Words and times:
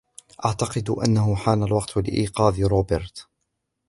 أعتقد 0.45 0.89
أنهُ 0.89 1.35
حان 1.35 1.63
الوقت 1.63 1.97
لإيقاظ 1.97 2.59
روبِرت! 2.59 3.27